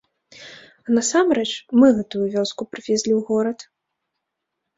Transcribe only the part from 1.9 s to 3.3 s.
гэтую вёску прывезлі ў